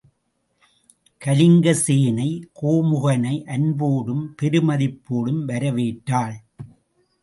[1.21, 2.29] கலிங்கசேனை
[2.61, 6.37] கோமுகனை அன்போடும் பெருமதிப்போடும் வரவேற்றாள்.